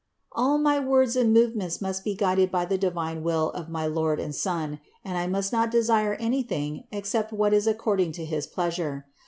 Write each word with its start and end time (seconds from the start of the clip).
All 0.31 0.57
my 0.57 0.79
words 0.79 1.15
and 1.15 1.31
move 1.31 1.55
ments 1.55 1.79
must 1.79 2.03
be 2.03 2.15
guided 2.15 2.49
by 2.49 2.65
the 2.65 2.75
divine 2.75 3.21
will 3.21 3.51
of 3.51 3.69
my 3.69 3.85
Lord 3.85 4.19
and 4.19 4.33
Son 4.33 4.79
and 5.05 5.15
I 5.15 5.27
must 5.27 5.53
not 5.53 5.69
desire 5.69 6.15
anything 6.15 6.85
except 6.91 7.31
what 7.31 7.53
is 7.53 7.67
ac 7.67 7.77
cording 7.77 8.11
to 8.13 8.25
his 8.25 8.47
pleasure. 8.47 9.05